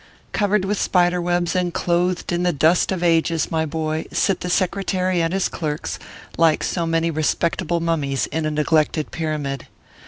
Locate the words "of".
2.91-3.03